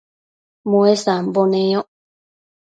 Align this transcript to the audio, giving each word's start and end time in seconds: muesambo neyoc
muesambo 0.69 1.41
neyoc 1.51 1.89